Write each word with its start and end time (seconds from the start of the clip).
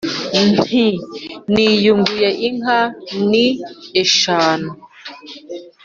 Nti 0.53 0.85
"niyunguye 1.53 2.29
inka, 2.47 2.79
ni 3.29 3.45
eshanu; 4.01 4.71